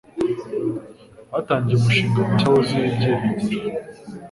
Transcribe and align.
Batangiye 1.31 1.75
umushinga 1.77 2.17
mushya 2.27 2.47
wuzuye 2.51 2.85
ibyiringiro. 2.89 3.67